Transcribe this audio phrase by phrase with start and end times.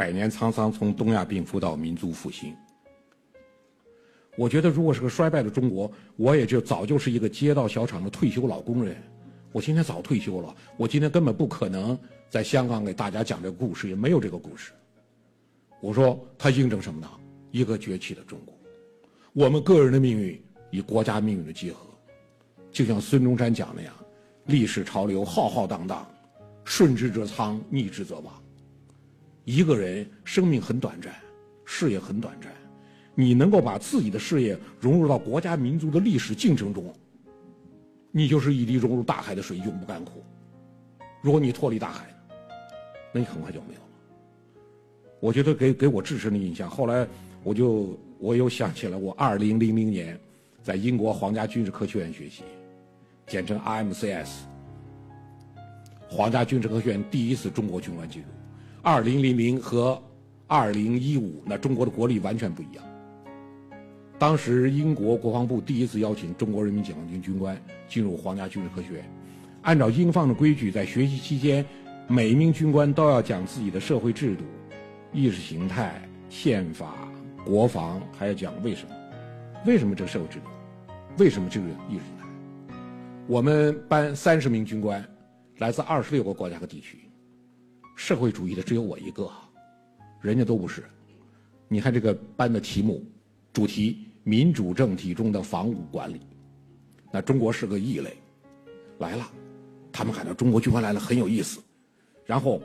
[0.00, 2.56] 百年沧桑从东亚病夫到民族复兴。
[4.34, 8.96] 我觉得，如果是个衰败的中国，我也就早就是一个街道小厂的退休老工人。
[9.52, 11.98] 我今天早退休了，我今天根本不可能
[12.30, 14.72] 在香港给大家讲这个故事，也没有这个故事。
[15.82, 17.06] 我说，它印证什么呢？
[17.50, 18.54] 一个崛起的中国，
[19.34, 21.80] 我们个人的命运与国家命运的结合，
[22.72, 23.92] 就像孙中山讲那样：
[24.46, 26.10] 历史潮流浩浩荡荡，
[26.64, 28.42] 顺之则昌，逆之则亡。
[29.50, 31.12] 一个人生命很短暂，
[31.64, 32.52] 事业很短暂。
[33.16, 36.94] 你能够把自己的事业融入到国家民族的历史进程中，
[38.12, 40.22] 你就是一滴融入大海的水，永不干枯。
[41.20, 42.06] 如果你脱离大海，
[43.12, 43.86] 那你很快就没有了。
[45.18, 46.70] 我觉得给给我至深的印象。
[46.70, 47.04] 后来
[47.42, 50.16] 我就我又想起了我二零零零年
[50.62, 52.44] 在英国皇家军事科学院学习，
[53.26, 54.28] 简称 RMCS，
[56.08, 58.28] 皇家军事科学院第一次中国军官进入。
[58.82, 60.02] 二零零零和
[60.46, 62.82] 二零一五，那中国的国力完全不一样。
[64.18, 69.04] 当时英国国防部第一次邀请中国人民解放军军官进入皇家军事科学院，
[69.62, 71.64] 按照英方的规矩，在学习期间，
[72.08, 74.44] 每一名军官都要讲自己的社会制度、
[75.12, 76.00] 意识形态、
[76.30, 76.94] 宪法、
[77.44, 78.94] 国防，还要讲为什么，
[79.66, 80.46] 为什么这个社会制度，
[81.18, 82.76] 为什么这个意识形态。
[83.26, 85.04] 我们班三十名军官，
[85.58, 86.98] 来自二十六个国家和地区，
[88.00, 89.30] 社会主义的只有我一个，
[90.22, 90.82] 人家都不是。
[91.68, 93.04] 你看这个班的题目，
[93.52, 94.06] 主题。
[94.22, 96.20] 民主政体中的防务管理，
[97.10, 98.14] 那中国是个异类，
[98.98, 99.26] 来了，
[99.90, 101.58] 他们感到中国军官来了很有意思，
[102.26, 102.60] 然后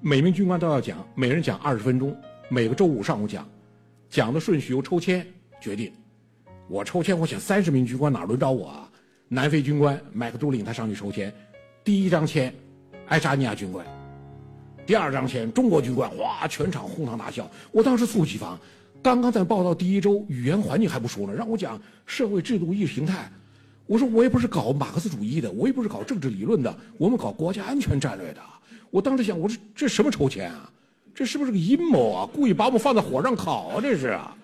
[0.00, 2.14] 每名军官都要讲，每人讲二十分钟，
[2.48, 3.48] 每个周五上午讲，
[4.10, 5.24] 讲的顺序由抽签
[5.60, 5.92] 决定。
[6.68, 8.90] 我抽签，我选三十名军官哪轮着我啊？
[9.28, 11.32] 南非军官麦克杜林他上去抽签，
[11.84, 12.52] 第一张签，
[13.06, 13.86] 爱沙尼亚军官，
[14.86, 18.58] 第二张签中国军官，哗，全场哄堂大笑，我当时猝不及防。
[19.02, 23.30] 刚刚在报道第一周，语言环境还不熟呢，让我讲社会制度意识形态。
[23.86, 28.40] 我说我也不是搞马克思主义的，我也不是搞政治理论的，我们搞国家安全战略的。
[28.90, 30.70] 我当时想，我说这什么抽签啊？
[31.14, 32.28] 这是不是个阴谋啊？
[32.32, 33.80] 故意把我们放在火上烤啊？
[33.80, 34.36] 这是啊！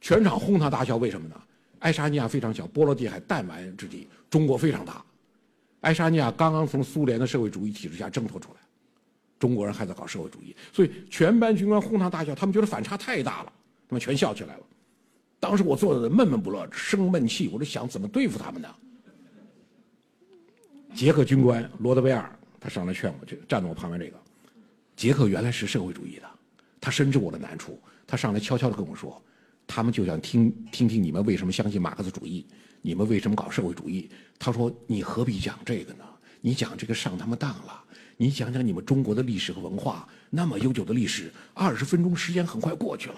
[0.00, 1.34] 全场哄堂大笑，为什么呢？
[1.80, 5.04] 爱沙尼亚非常小，波罗的海弹丸之地，中国非常大。
[5.80, 8.60] 爱沙尼亚刚刚从苏联的社会主义体制下挣脱出来。
[9.38, 13.52] 中国人还在搞社会主义，所以全班军官哄堂大笑，他们觉得反差太大了，
[13.88, 14.62] 他们全笑起来了。
[15.38, 18.68] 当时我坐在那闷闷不乐，生闷气，我就想怎么对付他们呢？
[20.94, 24.18] 捷克军官罗德威尔他上来劝我，就站在我旁边这个。
[24.96, 26.28] 捷克原来是社会主义的，
[26.80, 29.22] 他深知我的难处，他上来悄悄地跟我说
[29.64, 32.44] ：“他们就想听听听你们为什么相信马克思主义，
[32.82, 34.10] 你们为什么搞社会主义。”
[34.40, 36.04] 他说：“你何必讲这个呢？
[36.40, 37.84] 你讲这个上他们当了。”
[38.20, 43.14] 你讲讲你们中国的历史和文化，那么悠久的历史，二十分钟时间很快过去了。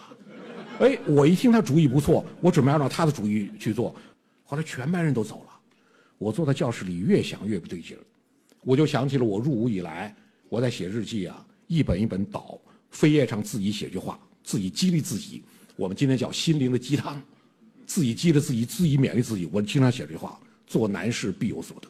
[0.79, 3.97] 哎，我一听他主意不错，我准备按照他的主意去做。
[4.45, 5.59] 后来全班人都走了，
[6.19, 8.01] 我坐在教室里越想越不对劲儿，
[8.61, 10.15] 我就想起了我入伍以来
[10.51, 12.61] 我在写日记啊，一本一本倒，
[12.93, 15.43] 扉页上自己写句话，自己激励自己。
[15.77, 17.23] 我们今天叫心灵的鸡汤，
[17.87, 19.49] 自己激励自己，自己勉励自己。
[19.51, 21.89] 我经常写这句话：做难事必有所得。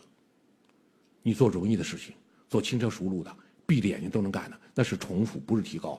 [1.25, 2.15] 你做容易的事情。
[2.50, 3.34] 做轻车熟路的，
[3.64, 5.98] 闭着眼睛都能干的，那是重复，不是提高，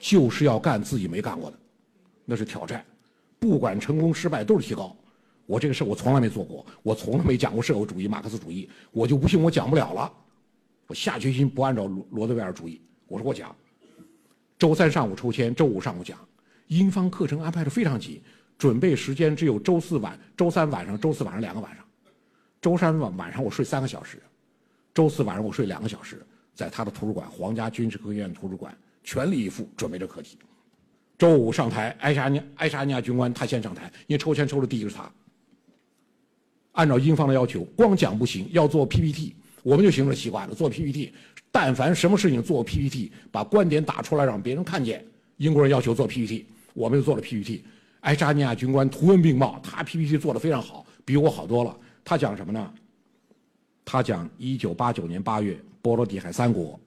[0.00, 1.58] 就是要干自己没干过的，
[2.24, 2.84] 那是挑战。
[3.38, 4.96] 不管成功失败，都是提高。
[5.44, 10.10] 我这个事我从来没做过，我从来没讲过社会主义、马克思主义，我就不信我讲不了了。
[10.86, 13.54] 我下决心不按照罗罗德威尔主义，我说我讲。
[14.58, 16.18] 周三上午抽签，周五上午讲。
[16.68, 18.22] 英方课程安排的非常紧，
[18.56, 21.84] 准备时间只有周四晚、周三晚上、周四晚上两个晚上。
[22.60, 24.22] 周三晚晚上我睡三个小时。
[24.94, 26.20] 周四晚上我睡两个小时，
[26.54, 30.36] 在他的图书馆——皇家军事科学院图书馆，全力以赴准备这课题。
[31.18, 35.10] 周五上台，爱沙尼爱沙尼亚军官他先上台，因为抽签抽的第一个是他。
[36.72, 39.34] 按照英方的要求，光讲不行，要做 PPT。
[39.62, 41.12] 我们就形成习惯了，做 PPT。
[41.50, 45.04] 但凡什么事情做 PPT，把观点打出来让别人看见。
[45.36, 47.62] 英国人要求做 PPT，我们就做了 PPT。
[48.00, 51.76] 爱沙尼亚军官图文并茂，他 PPT 做的非常好，比我好多了。
[52.04, 52.74] 他讲什么呢？
[53.84, 56.78] 他讲，一九八九年八月，波罗的海三国，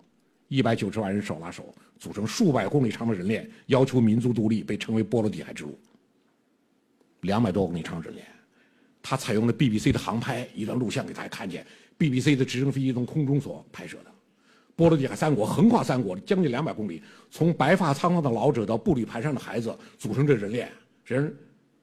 [0.48, 5.78] 一百九十万人手拉手，组成数百公里长的人链，要求民族独立，被称为波罗的海之路。
[7.22, 8.26] 两百多公里长人链，
[9.02, 11.66] 他采用了 BBC 的航拍一段录像给大家看见
[12.00, 14.12] ，BBC 的直升飞机从空中所拍摄的，
[14.76, 20.72] 波罗的海三国横跨三国将近两百公里，从白发苍苍的老者到步履蹒跚的孩子，组成这人链，
[21.04, 21.36] 人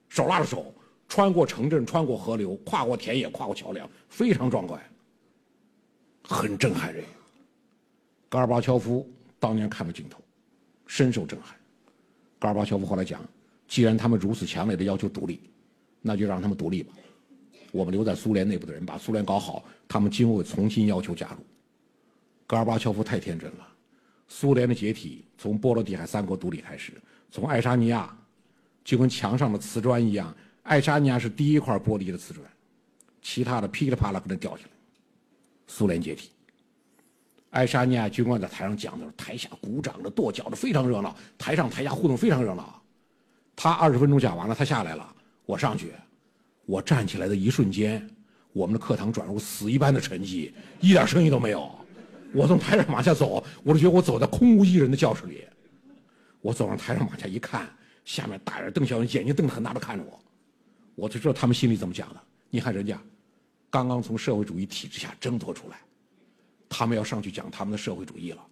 [0.09, 0.75] 手拉着手，
[1.09, 4.81] 穿过城镇，穿过河流，跨过田野，跨过桥梁，非常壮观。
[6.22, 7.04] 很震撼人。
[8.28, 9.08] 戈尔巴乔夫
[9.38, 10.20] 当年看到镜头，
[10.86, 11.54] 深受震撼。
[12.38, 13.22] 戈尔巴乔夫后来讲，
[13.69, 15.40] 既然他们如此强烈的要求独立，
[16.00, 16.92] 那就让他们独立吧。
[17.70, 21.38] 我们留在苏联内部的人把苏联搞好，他们今后会重新要求加入。
[22.46, 23.68] 戈尔巴乔夫太天真了。
[24.28, 26.92] 苏联的解体从波罗的海三国独立开始，
[27.30, 28.14] 从爱沙尼亚
[28.82, 32.46] 就跟墙上的瓷砖一样，爱沙尼亚是第一块玻璃的瓷砖，
[33.20, 34.71] 其他的噼里啪啦可能掉下来。
[35.67, 36.31] 苏联解体，
[37.50, 41.17] 爱沙尼亚军官在台上讲的时候，台下鼓掌的、跺脚的，非常热闹。
[41.38, 42.82] 台上台下互动非常热闹。
[43.55, 45.14] 他二十分钟讲完了，他下来了，
[45.47, 45.93] 我上去。
[46.64, 48.09] 我站起来的一瞬间，
[48.53, 51.70] 我们的课堂转入死一般的沉寂，一点声音都没有。
[52.32, 55.44] 我从台上往下走，我就觉得我走在空无一人的教室里。
[56.41, 57.69] 我走上台上往下一看，
[58.05, 60.19] 下面大眼瞪小眼，眼睛瞪得很大的看着我，
[60.94, 62.20] 我就知道他们心里怎么想的。
[62.49, 62.99] 你看人家，
[63.72, 65.78] 刚刚从社会主义体制下挣脱出来，
[66.69, 68.46] 他们要上去讲他们的社会主义了。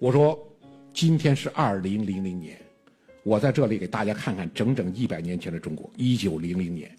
[0.00, 0.36] 我说，
[0.92, 2.60] 今天是二零零零年。
[3.22, 5.88] 我在这里给大家看看整整一百年前的中国。
[5.96, 6.94] 一九零零年，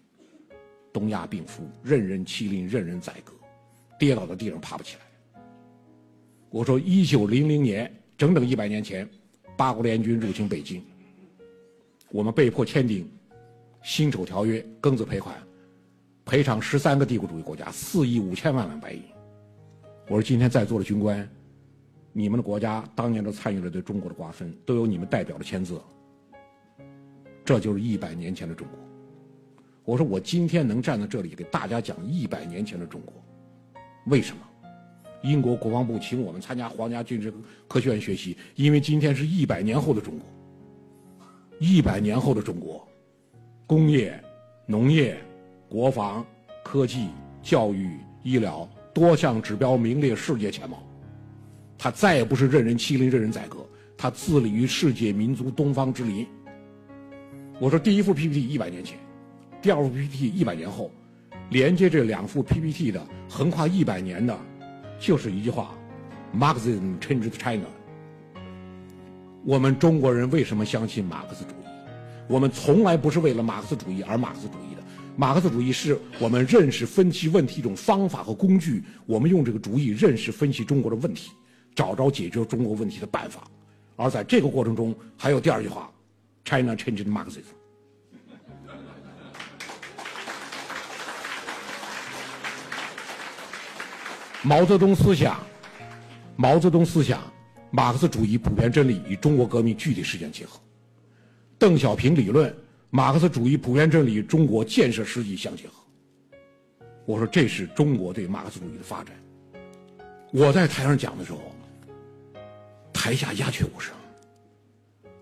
[0.93, 3.33] 东亚病夫，任人欺凌，任人宰割，
[3.99, 5.41] 跌倒在地上爬不起来。
[6.49, 9.07] 我说，一九零零年，整整一百年前，
[9.57, 10.81] 八国联军入侵北京，
[12.11, 13.03] 我们被迫签订
[13.83, 15.35] 《辛丑条约》，庚子赔款，
[16.25, 19.01] 赔偿十三个帝国主义国家四亿五千万万白银。
[20.07, 21.27] 我说，今天在座的军官，
[22.11, 25.79] 你们的国家当年都参与了对中国的瓜分，都有你们代表的签字。
[27.45, 28.79] 这就是一百年前的中国。
[29.83, 33.13] 我说我今天能站在这里给大家讲一百年前的中国，
[34.07, 34.41] 为什么？
[35.21, 37.31] 英国国防部请我们参加皇家军事
[37.67, 40.27] 科学院学习，因为今天是一百年后的中国。
[41.59, 42.87] 一百年后的中国，
[43.67, 44.19] 工业、
[44.65, 45.17] 农业、
[45.69, 46.25] 国防、
[46.63, 47.09] 科技、
[47.41, 50.81] 教育、医疗多项指标名列世界前茅。
[51.77, 53.57] 他再也不是任人欺凌、任人宰割，
[53.97, 56.25] 他自立于世界民族东方之林。
[57.59, 58.97] 我说第一幅 PPT 一百年前，
[59.61, 60.91] 第二幅 PPT 一百年后，
[61.49, 64.37] 连接这两幅 PPT 的横跨一百年的，
[64.99, 65.75] 就是一句话
[66.33, 67.65] ：Marxism changed China。
[69.43, 71.65] 我们中国人为什么相信马克思主义？
[72.27, 74.74] 我们从来不是为了马克思主义而马克思主义。
[75.17, 78.83] 马克思主义是我们认识分析问题一种方法和工具。
[79.05, 81.31] 我们用这个主意认识分析中国的问题，
[81.73, 83.43] 找着解决中国问题的办法。
[83.95, 85.89] 而在这个过程中，还有第二句话。
[86.43, 87.41] China changed Marxism。
[94.43, 95.41] 毛泽东思想，
[96.35, 97.19] 毛泽东思想，
[97.71, 100.59] 马克思主义普遍真理与中国革命具体实践结合。
[101.57, 102.55] 邓小平理论，
[102.95, 105.73] 马克思主义普遍真理与中国建设实际相结合。
[107.05, 109.13] 我说这是中国对马克思主义的发展。
[110.31, 111.53] 我在台上讲的时候，
[112.93, 113.93] 台下鸦雀无声。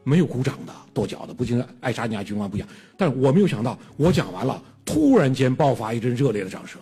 [0.03, 6.79] 没有鼓掌的、跺脚的，不仅爱沙尼亚军官不讲，但是我没有想到，我讲完了，突然间爆发一阵热烈的掌声。